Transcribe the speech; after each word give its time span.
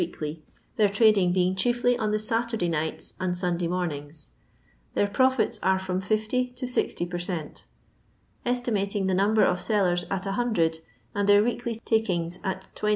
weekly, 0.01 0.41
their 0.77 0.89
trading 0.89 1.31
being 1.31 1.55
chiefly 1.55 1.95
on 1.95 2.09
the 2.09 2.17
Saturday 2.17 2.67
nights 2.67 3.13
and 3.19 3.37
Sunday 3.37 3.67
mornings. 3.67 4.31
Their 4.95 5.05
profits 5.05 5.59
are 5.61 5.77
fimn 5.77 6.01
50 6.03 6.47
to 6.55 6.67
60 6.67 7.05
per 7.05 7.19
cent 7.19 7.65
Esti 8.43 8.71
mating 8.71 9.05
the 9.05 9.13
number 9.13 9.45
m 9.45 9.55
sellers 9.57 10.05
at 10.09 10.25
100, 10.25 10.79
and 11.13 11.29
their 11.29 11.43
weekly 11.43 11.75
takings 11.85 12.39
at 12.43 12.65
20t. 12.75 12.89